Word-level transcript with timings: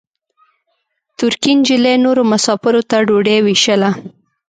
ترکۍ 1.17 1.53
نجلۍ 1.57 1.95
نورو 2.05 2.23
مساپرو 2.31 2.81
ته 2.89 2.97
ډوډۍ 3.07 3.37
وېشله. 3.45 3.91